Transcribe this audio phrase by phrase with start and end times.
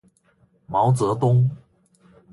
[0.65, 1.47] 毛泽东